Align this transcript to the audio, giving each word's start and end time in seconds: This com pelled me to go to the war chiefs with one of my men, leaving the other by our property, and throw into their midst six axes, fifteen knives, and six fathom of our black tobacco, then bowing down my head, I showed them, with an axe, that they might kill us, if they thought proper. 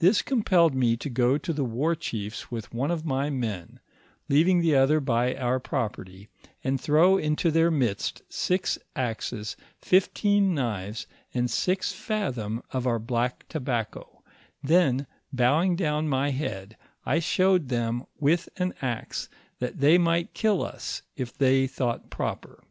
This 0.00 0.22
com 0.22 0.42
pelled 0.42 0.74
me 0.74 0.96
to 0.96 1.08
go 1.08 1.38
to 1.38 1.52
the 1.52 1.64
war 1.64 1.94
chiefs 1.94 2.50
with 2.50 2.74
one 2.74 2.90
of 2.90 3.06
my 3.06 3.30
men, 3.30 3.78
leaving 4.28 4.58
the 4.60 4.74
other 4.74 4.98
by 4.98 5.36
our 5.36 5.60
property, 5.60 6.28
and 6.64 6.80
throw 6.80 7.16
into 7.16 7.48
their 7.52 7.70
midst 7.70 8.22
six 8.28 8.76
axes, 8.96 9.56
fifteen 9.80 10.52
knives, 10.52 11.06
and 11.32 11.48
six 11.48 11.92
fathom 11.92 12.60
of 12.72 12.88
our 12.88 12.98
black 12.98 13.46
tobacco, 13.48 14.24
then 14.64 15.06
bowing 15.32 15.76
down 15.76 16.08
my 16.08 16.30
head, 16.32 16.76
I 17.06 17.20
showed 17.20 17.68
them, 17.68 18.06
with 18.18 18.48
an 18.56 18.74
axe, 18.82 19.28
that 19.60 19.78
they 19.78 19.96
might 19.96 20.34
kill 20.34 20.64
us, 20.64 21.02
if 21.14 21.38
they 21.38 21.68
thought 21.68 22.10
proper. 22.10 22.64